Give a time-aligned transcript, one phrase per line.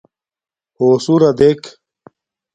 [0.77, 1.61] ہݸسُرݳ دݵک.